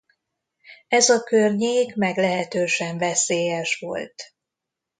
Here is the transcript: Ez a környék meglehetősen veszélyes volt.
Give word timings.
Ez 0.87 1.09
a 1.09 1.23
környék 1.23 1.95
meglehetősen 1.95 2.97
veszélyes 2.97 3.79
volt. 3.79 4.33